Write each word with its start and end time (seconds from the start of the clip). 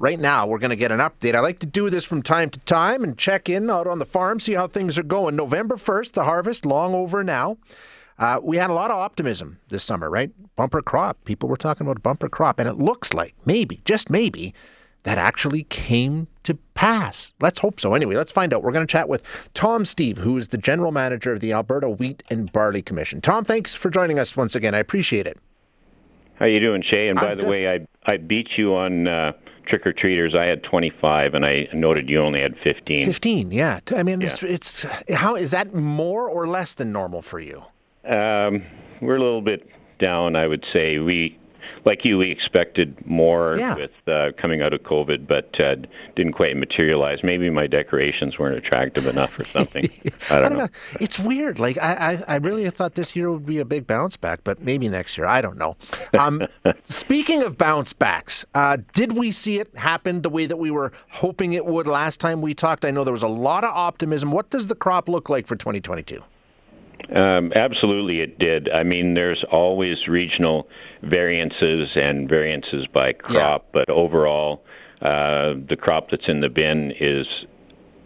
Right 0.00 0.20
now, 0.20 0.46
we're 0.46 0.60
going 0.60 0.70
to 0.70 0.76
get 0.76 0.92
an 0.92 1.00
update. 1.00 1.34
I 1.34 1.40
like 1.40 1.58
to 1.58 1.66
do 1.66 1.90
this 1.90 2.04
from 2.04 2.22
time 2.22 2.50
to 2.50 2.60
time 2.60 3.02
and 3.02 3.18
check 3.18 3.48
in 3.48 3.68
out 3.68 3.88
on 3.88 3.98
the 3.98 4.06
farm, 4.06 4.38
see 4.38 4.52
how 4.52 4.68
things 4.68 4.96
are 4.96 5.02
going. 5.02 5.34
November 5.34 5.74
1st, 5.74 6.12
the 6.12 6.22
harvest, 6.22 6.64
long 6.64 6.94
over 6.94 7.24
now. 7.24 7.58
Uh, 8.16 8.38
we 8.40 8.58
had 8.58 8.70
a 8.70 8.74
lot 8.74 8.92
of 8.92 8.96
optimism 8.96 9.58
this 9.70 9.82
summer, 9.82 10.08
right? 10.08 10.30
Bumper 10.54 10.82
crop. 10.82 11.24
People 11.24 11.48
were 11.48 11.56
talking 11.56 11.84
about 11.84 12.00
bumper 12.00 12.28
crop, 12.28 12.60
and 12.60 12.68
it 12.68 12.78
looks 12.78 13.12
like 13.12 13.34
maybe, 13.44 13.80
just 13.84 14.08
maybe, 14.08 14.54
that 15.02 15.18
actually 15.18 15.64
came 15.64 16.28
to 16.44 16.54
pass. 16.74 17.34
Let's 17.40 17.58
hope 17.58 17.80
so. 17.80 17.94
Anyway, 17.94 18.14
let's 18.14 18.30
find 18.30 18.54
out. 18.54 18.62
We're 18.62 18.70
going 18.70 18.86
to 18.86 18.90
chat 18.92 19.08
with 19.08 19.24
Tom 19.52 19.84
Steve, 19.84 20.18
who 20.18 20.36
is 20.36 20.48
the 20.48 20.58
general 20.58 20.92
manager 20.92 21.32
of 21.32 21.40
the 21.40 21.52
Alberta 21.52 21.90
Wheat 21.90 22.22
and 22.30 22.52
Barley 22.52 22.82
Commission. 22.82 23.20
Tom, 23.20 23.42
thanks 23.44 23.74
for 23.74 23.90
joining 23.90 24.20
us 24.20 24.36
once 24.36 24.54
again. 24.54 24.76
I 24.76 24.78
appreciate 24.78 25.26
it. 25.26 25.38
How 26.36 26.46
you 26.46 26.60
doing, 26.60 26.84
Shay? 26.88 27.08
And 27.08 27.18
by 27.18 27.32
I'm 27.32 27.38
the 27.38 27.42
good. 27.42 27.50
way, 27.50 27.68
I 27.68 28.12
I 28.12 28.16
beat 28.16 28.46
you 28.56 28.76
on 28.76 29.08
uh, 29.08 29.32
trick 29.68 29.86
or 29.86 29.92
treaters. 29.92 30.34
I 30.34 30.44
had 30.44 30.62
25, 30.62 31.34
and 31.34 31.44
I 31.44 31.68
noted 31.72 32.08
you 32.08 32.20
only 32.20 32.40
had 32.40 32.54
15. 32.64 33.04
15, 33.04 33.50
yeah. 33.50 33.80
I 33.94 34.02
mean, 34.02 34.22
it's, 34.22 34.42
it's 34.42 34.86
how 35.12 35.36
is 35.36 35.50
that 35.52 35.74
more 35.74 36.28
or 36.28 36.48
less 36.48 36.74
than 36.74 36.92
normal 36.92 37.22
for 37.22 37.40
you? 37.40 37.62
Um, 38.04 38.64
we're 39.00 39.16
a 39.16 39.22
little 39.22 39.42
bit 39.42 39.68
down, 39.98 40.36
I 40.36 40.46
would 40.46 40.64
say. 40.72 40.98
We, 40.98 41.38
like 41.84 42.04
you, 42.04 42.18
we 42.18 42.30
expected 42.30 42.96
more 43.06 43.56
Yeah. 43.58 43.74
with 43.76 43.90
uh, 44.06 44.32
coming 44.40 44.62
out 44.62 44.72
of 44.72 44.82
COVID, 44.82 45.26
but 45.26 45.58
uh, 45.60 45.76
didn't 46.16 46.32
quite 46.32 46.56
materialize. 46.56 47.18
Maybe 47.22 47.50
my 47.50 47.66
decorations 47.66 48.38
weren't 48.38 48.56
attractive 48.56 49.06
enough 49.06 49.38
or 49.38 49.44
something. 49.44 49.90
I 50.30 50.38
don't, 50.40 50.56
know. 50.56 50.68
It's 51.00 51.18
weird. 51.18 51.58
Like 51.58 51.78
I, 51.78 52.14
I, 52.28 52.34
I 52.34 52.36
really 52.36 52.68
thought 52.70 52.94
this 52.94 53.14
year 53.16 53.30
would 53.30 53.46
be 53.46 53.58
a 53.58 53.64
big 53.64 53.86
bounce 53.86 54.16
back, 54.16 54.40
but 54.44 54.60
maybe 54.60 54.88
next 54.88 55.16
year. 55.16 55.26
I 55.26 55.40
don't 55.40 55.56
know. 55.56 55.76
Um, 56.18 56.42
speaking 56.84 57.42
of 57.42 57.56
bounce 57.58 57.92
backs, 57.92 58.44
uh, 58.54 58.78
did 58.94 59.12
we 59.12 59.32
see 59.32 59.58
it 59.58 59.74
happen 59.76 60.22
the 60.22 60.30
way 60.30 60.46
that 60.46 60.56
we 60.56 60.70
were 60.70 60.92
hoping 61.10 61.52
it 61.52 61.64
would 61.66 61.86
last 61.86 62.20
time 62.20 62.40
we 62.40 62.54
talked? 62.54 62.84
I 62.84 62.90
know 62.90 63.04
there 63.04 63.12
was 63.12 63.22
a 63.22 63.28
lot 63.28 63.64
of 63.64 63.70
optimism. 63.74 64.32
What 64.32 64.50
does 64.50 64.66
the 64.66 64.74
crop 64.74 65.08
look 65.08 65.28
like 65.28 65.46
for 65.46 65.56
2022? 65.56 66.22
Um, 67.14 67.52
absolutely, 67.58 68.20
it 68.20 68.38
did. 68.38 68.68
I 68.70 68.82
mean, 68.82 69.14
there's 69.14 69.42
always 69.50 69.96
regional 70.08 70.68
variances 71.02 71.88
and 71.94 72.28
variances 72.28 72.86
by 72.92 73.12
crop, 73.12 73.66
but 73.72 73.88
overall, 73.88 74.62
uh, 75.00 75.54
the 75.68 75.76
crop 75.78 76.08
that's 76.10 76.28
in 76.28 76.40
the 76.40 76.48
bin 76.48 76.92
is 77.00 77.26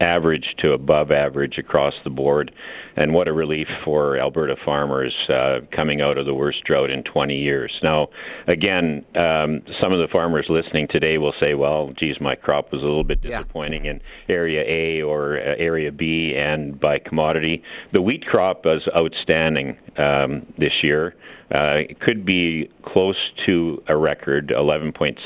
average 0.02 0.44
to 0.58 0.72
above 0.72 1.10
average 1.10 1.58
across 1.58 1.94
the 2.04 2.10
board. 2.10 2.52
And 2.94 3.14
what 3.14 3.26
a 3.26 3.32
relief 3.32 3.68
for 3.84 4.18
Alberta 4.18 4.54
farmers 4.64 5.14
uh, 5.30 5.60
coming 5.74 6.02
out 6.02 6.18
of 6.18 6.26
the 6.26 6.34
worst 6.34 6.62
drought 6.64 6.90
in 6.90 7.02
20 7.04 7.34
years. 7.34 7.72
Now, 7.82 8.08
again, 8.48 9.04
um, 9.14 9.62
some 9.80 9.92
of 9.92 9.98
the 9.98 10.08
farmers 10.12 10.46
listening 10.50 10.88
today 10.90 11.16
will 11.16 11.32
say, 11.40 11.54
well, 11.54 11.92
geez, 11.98 12.16
my 12.20 12.34
crop 12.34 12.70
was 12.70 12.82
a 12.82 12.84
little 12.84 13.04
bit 13.04 13.20
Yeah. 13.22 13.38
disappointing 13.38 13.86
in 13.86 14.00
area 14.28 14.62
A 14.66 15.02
or 15.02 15.38
uh, 15.38 15.54
area 15.58 15.90
B 15.90 16.34
and 16.36 16.78
by 16.78 16.98
commodity. 16.98 17.62
The 17.92 18.02
wheat 18.02 18.26
crop 18.26 18.64
was 18.66 18.82
outstanding 18.94 19.78
um, 19.96 20.46
this 20.58 20.72
year. 20.82 21.14
Uh, 21.54 21.84
it 21.88 22.00
could 22.00 22.24
be 22.24 22.70
close 22.84 23.16
to 23.44 23.82
a 23.88 23.96
record, 23.96 24.52
11.6 24.56 25.16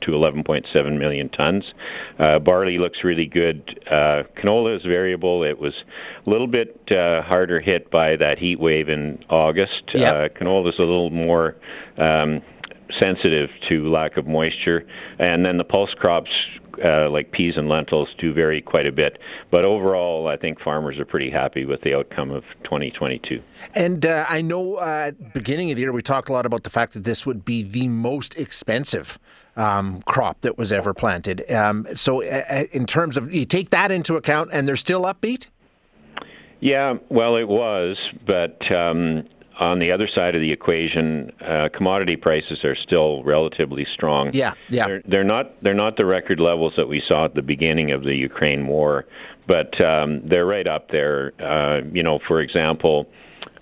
to 0.00 0.10
11.7 0.10 0.98
million 0.98 1.28
tons. 1.28 1.64
Uh, 2.18 2.38
barley 2.38 2.78
looks 2.78 2.98
really 3.04 3.26
good. 3.26 3.80
Uh, 3.86 4.22
canola 4.42 4.76
is 4.76 4.82
variable. 4.82 5.42
It 5.42 5.58
was 5.58 5.74
a 6.26 6.30
little 6.30 6.46
bit 6.46 6.80
uh, 6.90 7.22
harder 7.22 7.60
hit 7.60 7.90
by 7.90 8.16
that 8.16 8.38
heat 8.38 8.58
wave 8.58 8.88
in 8.88 9.22
August. 9.28 9.90
Yeah. 9.94 10.10
Uh, 10.10 10.28
canola 10.28 10.68
is 10.70 10.78
a 10.78 10.82
little 10.82 11.10
more 11.10 11.56
um, 11.98 12.40
sensitive 13.02 13.50
to 13.68 13.90
lack 13.90 14.16
of 14.16 14.26
moisture, 14.26 14.86
and 15.18 15.44
then 15.44 15.58
the 15.58 15.64
pulse 15.64 15.92
crops 15.98 16.30
uh, 16.84 17.10
like 17.10 17.32
peas 17.32 17.54
and 17.56 17.68
lentils 17.68 18.08
do 18.18 18.32
vary 18.32 18.60
quite 18.62 18.86
a 18.86 18.92
bit. 18.92 19.18
But 19.50 19.64
overall, 19.64 20.28
I 20.28 20.36
think 20.36 20.60
farmers 20.60 20.98
are 20.98 21.04
pretty 21.04 21.30
happy 21.30 21.64
with 21.64 21.82
the 21.82 21.94
outcome 21.94 22.30
of 22.30 22.44
2022. 22.64 23.42
And 23.74 24.06
uh, 24.06 24.24
I 24.28 24.40
know 24.40 24.76
uh, 24.76 25.06
at 25.08 25.18
the 25.18 25.30
beginning 25.30 25.70
of 25.70 25.76
the 25.76 25.82
year 25.82 25.92
we 25.92 26.02
talked 26.02 26.28
a 26.28 26.32
lot 26.32 26.46
about 26.46 26.62
the 26.62 26.70
fact 26.70 26.94
that 26.94 27.04
this 27.04 27.26
would 27.26 27.44
be 27.44 27.62
the 27.62 27.88
most 27.88 28.36
expensive 28.36 29.18
um, 29.56 30.02
crop 30.02 30.40
that 30.40 30.58
was 30.58 30.72
ever 30.72 30.94
planted. 30.94 31.50
Um, 31.50 31.86
so, 31.94 32.22
uh, 32.22 32.44
uh, 32.48 32.64
in 32.72 32.86
terms 32.86 33.16
of 33.16 33.32
you 33.32 33.44
take 33.44 33.70
that 33.70 33.92
into 33.92 34.16
account, 34.16 34.50
and 34.52 34.66
they're 34.66 34.76
still 34.76 35.02
upbeat. 35.02 35.48
Yeah, 36.60 36.94
well, 37.10 37.36
it 37.36 37.46
was, 37.46 37.96
but 38.26 38.58
um, 38.72 39.28
on 39.58 39.78
the 39.78 39.92
other 39.92 40.08
side 40.12 40.34
of 40.34 40.40
the 40.40 40.52
equation, 40.52 41.30
uh, 41.40 41.68
commodity 41.74 42.16
prices 42.16 42.64
are 42.64 42.76
still 42.76 43.22
relatively 43.24 43.86
strong. 43.94 44.30
Yeah, 44.32 44.54
yeah. 44.68 44.86
They're, 44.86 45.02
they're 45.06 45.24
not 45.24 45.62
they're 45.62 45.74
not 45.74 45.96
the 45.96 46.04
record 46.04 46.40
levels 46.40 46.74
that 46.76 46.88
we 46.88 47.02
saw 47.06 47.24
at 47.26 47.34
the 47.34 47.42
beginning 47.42 47.92
of 47.92 48.02
the 48.02 48.14
Ukraine 48.14 48.66
war, 48.66 49.06
but 49.46 49.82
um, 49.84 50.26
they're 50.28 50.46
right 50.46 50.66
up 50.66 50.90
there. 50.90 51.32
Uh, 51.40 51.86
you 51.92 52.02
know, 52.02 52.18
for 52.26 52.40
example. 52.40 53.06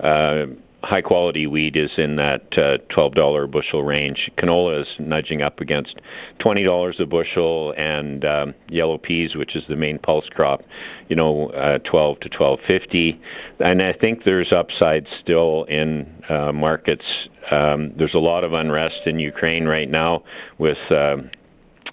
Uh, 0.01 0.47
High 0.85 1.01
quality 1.01 1.47
wheat 1.47 1.77
is 1.77 1.91
in 1.97 2.17
that 2.17 2.43
uh, 2.57 2.79
twelve 2.93 3.15
dollar 3.15 3.47
bushel 3.47 3.85
range. 3.85 4.31
Canola 4.37 4.83
is 4.83 4.89
nudging 4.99 5.41
up 5.41 5.61
against 5.61 5.95
twenty 6.41 6.65
dollars 6.65 6.97
a 7.01 7.07
bushel, 7.07 7.73
and 7.77 8.25
um, 8.25 8.55
yellow 8.69 8.99
peas, 8.99 9.37
which 9.37 9.55
is 9.55 9.63
the 9.69 9.77
main 9.77 9.99
pulse 9.99 10.25
crop, 10.35 10.63
you 11.09 11.15
know, 11.15 11.51
uh, 11.51 11.79
twelve 11.89 12.19
to 12.21 12.29
twelve 12.29 12.59
fifty. 12.67 13.21
And 13.61 13.81
I 13.81 13.93
think 13.93 14.25
there's 14.25 14.53
upside 14.53 15.07
still 15.23 15.65
in 15.65 16.23
uh, 16.29 16.53
markets. 16.53 17.05
Um, 17.51 17.93
there's 17.97 18.15
a 18.15 18.19
lot 18.19 18.43
of 18.43 18.53
unrest 18.53 19.07
in 19.07 19.19
Ukraine 19.19 19.67
right 19.67 19.91
now 19.91 20.25
with. 20.59 20.79
Um, 20.91 21.31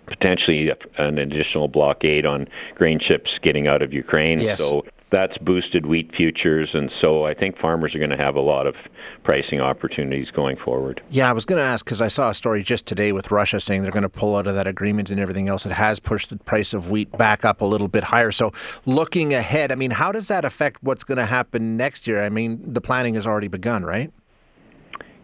potentially 0.07 0.69
an 0.97 1.19
additional 1.19 1.67
blockade 1.67 2.25
on 2.25 2.47
grain 2.73 3.00
ships 3.07 3.29
getting 3.44 3.67
out 3.67 3.83
of 3.83 3.94
Ukraine. 3.94 4.39
Yes. 4.39 4.57
So 4.57 4.83
that's 5.12 5.38
boosted 5.40 5.86
wheat 5.86 6.12
futures, 6.16 6.70
and 6.74 6.92
so 7.02 7.25
I 7.25 7.34
think 7.34 7.58
farmers 7.58 7.96
are 7.96 8.00
going 8.00 8.12
to 8.12 8.18
have 8.18 8.36
a 8.36 8.42
lot 8.42 8.68
of 8.68 8.75
pricing 9.24 9.59
opportunities 9.59 10.28
going 10.36 10.58
forward. 10.64 11.02
Yeah, 11.09 11.30
I 11.30 11.34
was 11.34 11.46
going 11.46 11.58
to 11.58 11.64
ask 11.64 11.84
because 11.84 12.02
I 12.02 12.08
saw 12.08 12.30
a 12.30 12.34
story 12.34 12.62
just 12.62 12.86
today 12.86 13.12
with 13.12 13.31
Russia 13.31 13.59
saying 13.59 13.81
they're 13.81 13.92
going 13.92 14.03
to 14.03 14.09
pull 14.09 14.36
out 14.36 14.46
of 14.46 14.56
that 14.56 14.68
agreement 14.68 15.09
and 15.09 15.19
everything 15.19 15.50
else. 15.50 15.66
It 15.66 15.72
has 15.72 16.00
pushed 16.00 16.30
the 16.30 16.38
price 16.38 16.74
of 16.74 16.92
wheat 16.92 17.12
back 17.18 17.44
up 17.44 17.62
a 17.62 17.66
little 17.66 17.88
bit 17.88 18.03
higher. 18.03 18.31
So, 18.31 18.53
looking 18.86 19.34
ahead, 19.34 19.72
I 19.72 19.75
mean, 19.75 19.92
how 19.92 20.12
does 20.12 20.28
that 20.28 20.46
affect 20.46 20.84
what's 20.84 21.03
going 21.03 21.18
to 21.18 21.25
happen 21.25 21.75
next 21.75 22.08
year? 22.08 22.24
I 22.24 22.30
mean, 22.30 22.62
the 22.66 22.81
planning 22.81 23.16
has 23.16 23.25
already 23.25 23.48
begun, 23.48 23.84
right? 23.84 24.12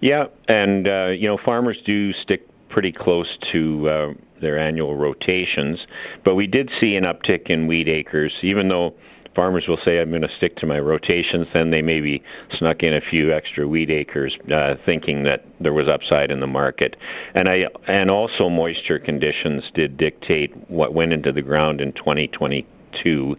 Yeah, 0.01 0.25
and 0.47 0.87
uh, 0.87 1.07
you 1.07 1.27
know 1.27 1.37
farmers 1.43 1.77
do 1.85 2.11
stick 2.13 2.47
pretty 2.69 2.91
close 2.91 3.27
to 3.53 3.89
uh, 3.89 4.13
their 4.41 4.59
annual 4.59 4.95
rotations, 4.95 5.79
but 6.23 6.35
we 6.35 6.47
did 6.47 6.69
see 6.79 6.95
an 6.95 7.05
uptick 7.05 7.49
in 7.49 7.67
wheat 7.67 7.87
acres, 7.87 8.33
even 8.43 8.67
though 8.67 8.95
farmers 9.35 9.65
will 9.67 9.79
say 9.85 9.99
I'm 9.99 10.09
going 10.09 10.21
to 10.21 10.27
stick 10.37 10.55
to 10.57 10.65
my 10.65 10.79
rotations, 10.79 11.47
then 11.53 11.71
they 11.71 11.81
maybe 11.81 12.23
snuck 12.57 12.77
in 12.81 12.93
a 12.93 13.01
few 13.09 13.33
extra 13.33 13.67
wheat 13.67 13.89
acres, 13.89 14.35
uh, 14.51 14.75
thinking 14.85 15.23
that 15.23 15.45
there 15.59 15.73
was 15.73 15.87
upside 15.87 16.31
in 16.31 16.39
the 16.39 16.47
market, 16.47 16.95
and 17.33 17.49
I 17.49 17.65
and 17.87 18.09
also 18.09 18.49
moisture 18.49 18.99
conditions 18.99 19.63
did 19.73 19.97
dictate 19.97 20.55
what 20.69 20.93
went 20.93 21.13
into 21.13 21.31
the 21.31 21.41
ground 21.41 21.81
in 21.81 21.91
2022, 21.93 23.35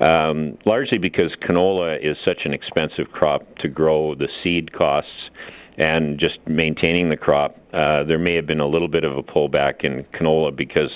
um, 0.00 0.58
largely 0.66 0.98
because 0.98 1.34
canola 1.48 1.96
is 2.02 2.16
such 2.24 2.40
an 2.44 2.52
expensive 2.52 3.06
crop 3.12 3.42
to 3.58 3.68
grow. 3.68 4.14
The 4.14 4.28
seed 4.42 4.72
costs 4.72 5.30
and 5.76 6.18
just 6.18 6.38
maintaining 6.46 7.10
the 7.10 7.16
crop, 7.16 7.56
uh, 7.72 8.04
there 8.04 8.18
may 8.18 8.34
have 8.34 8.46
been 8.46 8.60
a 8.60 8.66
little 8.66 8.88
bit 8.88 9.04
of 9.04 9.16
a 9.16 9.22
pullback 9.22 9.84
in 9.84 10.04
canola 10.18 10.54
because 10.54 10.90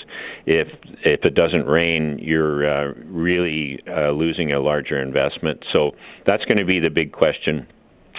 if 0.45 0.67
if 1.03 1.21
it 1.23 1.35
doesn't 1.35 1.65
rain, 1.65 2.17
you're 2.21 2.67
uh, 2.67 2.93
really 3.05 3.79
uh, 3.87 4.11
losing 4.11 4.51
a 4.51 4.59
larger 4.59 5.01
investment. 5.01 5.63
So 5.71 5.91
that's 6.25 6.43
going 6.45 6.57
to 6.57 6.65
be 6.65 6.79
the 6.79 6.89
big 6.89 7.11
question. 7.11 7.67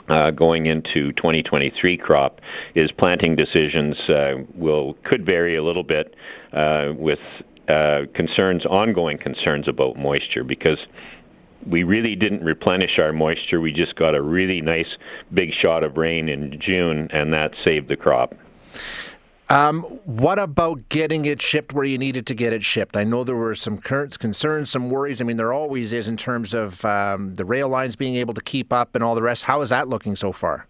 Uh, 0.08 0.32
going 0.32 0.66
into 0.66 1.12
2023 1.12 1.96
crop 1.96 2.40
is 2.74 2.90
planting 2.98 3.36
decisions 3.36 3.96
uh, 4.08 4.32
will 4.54 4.94
could 5.04 5.24
vary 5.24 5.56
a 5.56 5.62
little 5.62 5.84
bit 5.84 6.14
uh, 6.52 6.88
with 6.96 7.20
uh, 7.68 8.00
concerns 8.14 8.66
ongoing 8.66 9.16
concerns 9.16 9.68
about 9.68 9.97
moisture 9.97 10.42
because 10.42 10.78
we 11.66 11.82
really 11.82 12.14
didn't 12.14 12.44
replenish 12.44 12.98
our 12.98 13.12
moisture. 13.12 13.60
We 13.60 13.72
just 13.72 13.97
got 13.97 14.14
a 14.14 14.22
really 14.22 14.60
nice 14.60 14.86
big 15.32 15.50
shot 15.60 15.84
of 15.84 15.97
rain 15.97 16.28
in 16.28 16.60
June, 16.60 17.09
and 17.12 17.32
that 17.32 17.53
saved 17.64 17.88
the 17.88 17.97
crop. 17.97 18.34
Um, 19.48 19.82
what 20.06 20.38
about 20.38 20.88
getting 20.88 21.26
it 21.26 21.42
shipped 21.42 21.74
where 21.74 21.84
you 21.84 21.98
needed 21.98 22.26
to 22.28 22.34
get 22.34 22.54
it 22.54 22.62
shipped? 22.62 22.97
I 22.97 23.04
know 23.04 23.22
there 23.22 23.36
were 23.36 23.54
some 23.54 23.76
concerns, 23.76 24.70
some 24.70 24.88
worries. 24.88 25.20
I 25.20 25.24
mean, 25.24 25.36
there 25.36 25.53
always 25.53 25.92
is 25.92 26.09
in 26.09 26.16
terms 26.16 26.54
of 26.54 26.82
um, 26.86 27.34
the 27.34 27.44
rail 27.44 27.68
lines 27.68 27.94
being 27.94 28.16
able 28.16 28.32
to 28.32 28.41
keep 28.41 28.72
up 28.72 28.94
and 28.94 29.04
all 29.04 29.15
the 29.15 29.22
rest. 29.22 29.44
How 29.44 29.60
is 29.60 29.68
that 29.68 29.88
looking 29.88 30.16
so 30.16 30.32
far? 30.32 30.66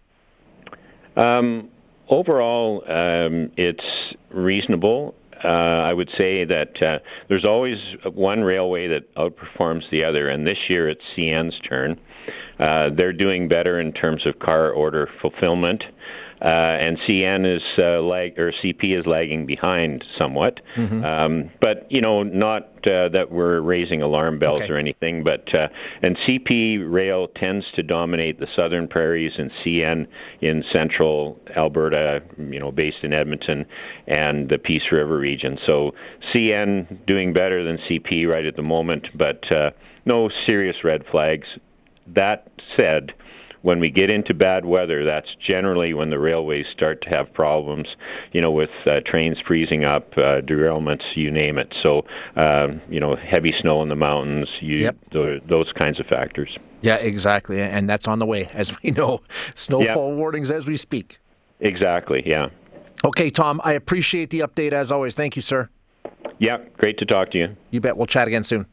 Um, 1.15 1.69
overall, 2.09 2.83
um, 2.89 3.51
it's 3.55 3.85
reasonable. 4.31 5.15
Uh, 5.43 5.47
I 5.47 5.93
would 5.93 6.09
say 6.17 6.45
that 6.45 6.81
uh, 6.81 6.99
there's 7.27 7.45
always 7.45 7.77
one 8.13 8.41
railway 8.41 8.87
that 8.87 9.13
outperforms 9.15 9.81
the 9.91 10.03
other, 10.03 10.29
and 10.29 10.47
this 10.47 10.57
year 10.69 10.89
it's 10.89 11.01
CN's 11.17 11.55
turn. 11.67 11.99
Uh, 12.59 12.89
they're 12.95 13.13
doing 13.13 13.47
better 13.47 13.79
in 13.79 13.91
terms 13.91 14.25
of 14.25 14.39
car 14.39 14.71
order 14.71 15.09
fulfillment. 15.21 15.83
Uh, 16.43 16.47
and 16.47 16.97
CN 17.07 17.55
is 17.55 17.61
uh, 17.77 18.01
lag 18.01 18.37
or 18.37 18.51
CP 18.63 18.99
is 18.99 19.05
lagging 19.05 19.45
behind 19.45 20.03
somewhat. 20.17 20.59
Mm-hmm. 20.75 21.03
Um, 21.03 21.49
but 21.61 21.87
you 21.89 22.01
know, 22.01 22.23
not 22.23 22.63
uh, 22.85 23.07
that 23.09 23.27
we're 23.31 23.61
raising 23.61 24.01
alarm 24.01 24.39
bells 24.39 24.61
Okay. 24.63 24.73
or 24.73 24.77
anything. 24.77 25.23
But 25.23 25.47
uh, 25.55 25.69
and 26.01 26.17
CP 26.27 26.91
rail 26.91 27.29
tends 27.39 27.65
to 27.75 27.83
dominate 27.83 28.41
the 28.41 28.47
southern 28.57 28.89
prairies, 28.89 29.31
and 29.37 29.51
CN 29.65 30.05
in 30.41 30.63
central 30.73 31.39
Alberta, 31.55 32.21
you 32.37 32.59
know, 32.59 32.71
based 32.73 32.97
in 33.03 33.13
Edmonton 33.13 33.65
and 34.07 34.49
the 34.49 34.57
Peace 34.57 34.91
River 34.91 35.17
region. 35.17 35.57
So 35.65 35.91
CN 36.35 37.05
doing 37.05 37.31
better 37.31 37.63
than 37.63 37.77
CP 37.89 38.27
right 38.27 38.45
at 38.45 38.57
the 38.57 38.63
moment, 38.63 39.07
but 39.15 39.49
uh, 39.49 39.69
no 40.05 40.29
serious 40.45 40.75
red 40.83 41.03
flags. 41.09 41.47
That 42.05 42.49
said, 42.75 43.13
when 43.63 43.79
we 43.79 43.89
get 43.89 44.09
into 44.09 44.33
bad 44.33 44.65
weather, 44.65 45.03
that's 45.03 45.27
generally 45.45 45.93
when 45.93 46.09
the 46.09 46.19
railways 46.19 46.65
start 46.75 47.01
to 47.01 47.09
have 47.09 47.33
problems, 47.33 47.87
you 48.33 48.41
know, 48.41 48.51
with 48.51 48.69
uh, 48.85 48.99
trains 49.05 49.37
freezing 49.47 49.85
up, 49.85 50.11
uh, 50.17 50.41
derailments, 50.41 51.01
you 51.15 51.31
name 51.31 51.57
it. 51.57 51.73
So, 51.81 52.03
um, 52.35 52.81
you 52.89 52.99
know, 52.99 53.15
heavy 53.15 53.53
snow 53.61 53.81
in 53.81 53.89
the 53.89 53.95
mountains, 53.95 54.49
you, 54.59 54.79
Yep. 54.79 54.95
tho- 55.13 55.39
those 55.47 55.71
kinds 55.81 55.99
of 55.99 56.05
factors. 56.07 56.55
Yeah, 56.81 56.95
exactly. 56.95 57.61
And 57.61 57.87
that's 57.89 58.07
on 58.07 58.19
the 58.19 58.25
way, 58.25 58.49
as 58.53 58.73
we 58.83 58.91
know. 58.91 59.21
Snowfall 59.55 60.13
warnings 60.13 60.51
as 60.51 60.67
we 60.67 60.75
speak. 60.75 61.19
Exactly, 61.61 62.21
yeah. 62.25 62.47
Okay, 63.05 63.29
Tom, 63.29 63.61
I 63.63 63.73
appreciate 63.73 64.29
the 64.29 64.41
update 64.41 64.73
as 64.73 64.91
always. 64.91 65.15
Thank 65.15 65.37
you, 65.37 65.41
sir. 65.41 65.69
Yeah, 66.39 66.57
great 66.77 66.97
to 66.97 67.05
talk 67.05 67.31
to 67.31 67.37
you. 67.37 67.55
You 67.71 67.79
bet. 67.79 67.95
We'll 67.95 68.07
chat 68.07 68.27
again 68.27 68.43
soon. 68.43 68.65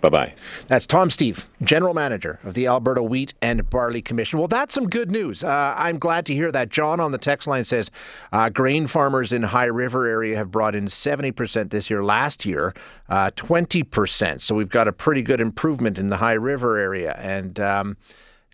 Bye 0.00 0.08
bye. 0.08 0.34
That's 0.66 0.86
Tom 0.86 1.10
Steve, 1.10 1.46
General 1.62 1.92
Manager 1.92 2.38
of 2.44 2.54
the 2.54 2.66
Alberta 2.66 3.02
Wheat 3.02 3.34
and 3.42 3.68
Barley 3.68 4.00
Commission. 4.00 4.38
Well, 4.38 4.48
that's 4.48 4.74
some 4.74 4.88
good 4.88 5.10
news. 5.10 5.44
Uh, 5.44 5.74
I'm 5.76 5.98
glad 5.98 6.24
to 6.26 6.34
hear 6.34 6.50
that. 6.52 6.70
John 6.70 7.00
on 7.00 7.12
the 7.12 7.18
text 7.18 7.46
line 7.46 7.64
says 7.64 7.90
uh, 8.32 8.48
grain 8.48 8.86
farmers 8.86 9.32
in 9.32 9.42
High 9.42 9.66
River 9.66 10.06
area 10.06 10.36
have 10.36 10.50
brought 10.50 10.74
in 10.74 10.86
70% 10.86 11.70
this 11.70 11.90
year. 11.90 12.02
Last 12.02 12.46
year, 12.46 12.72
uh, 13.10 13.30
20%. 13.32 14.40
So 14.40 14.54
we've 14.54 14.70
got 14.70 14.88
a 14.88 14.92
pretty 14.92 15.22
good 15.22 15.40
improvement 15.40 15.98
in 15.98 16.06
the 16.06 16.16
High 16.16 16.32
River 16.32 16.78
area. 16.78 17.14
And 17.18 17.60
um, 17.60 17.96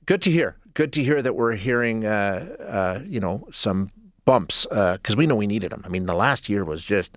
good 0.04 0.22
to 0.22 0.32
hear. 0.32 0.56
Good 0.74 0.92
to 0.94 1.04
hear 1.04 1.22
that 1.22 1.36
we're 1.36 1.54
hearing, 1.54 2.04
uh, 2.04 2.56
uh, 2.60 3.02
you 3.06 3.20
know, 3.20 3.46
some 3.52 3.90
bumps 4.24 4.66
because 4.68 5.16
we 5.16 5.26
know 5.26 5.36
we 5.36 5.46
needed 5.46 5.70
them. 5.70 5.82
I 5.84 5.88
mean, 5.88 6.06
the 6.06 6.14
last 6.14 6.48
year 6.48 6.64
was 6.64 6.84
just 6.84 7.16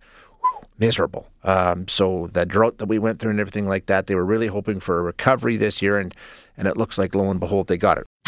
miserable. 0.80 1.28
Um, 1.44 1.88
so 1.88 2.30
the 2.32 2.46
drought 2.46 2.78
that 2.78 2.88
we 2.88 3.00
went 3.00 3.20
through 3.20 3.32
and 3.32 3.40
everything 3.40 3.68
like 3.68 3.88
that, 3.88 4.08
they 4.08 4.16
were 4.16 4.26
really 4.26 4.48
hoping 4.48 4.80
for 4.80 5.00
a 5.00 5.04
recovery 5.04 5.58
this 5.58 5.82
year, 5.82 5.98
and 5.98 6.16
and 6.58 6.68
it 6.68 6.78
looks 6.78 6.98
like 6.98 7.16
lo 7.16 7.30
and 7.30 7.40
behold 7.40 7.68
they 7.68 7.78
got 7.78 7.98
it. 7.98 8.06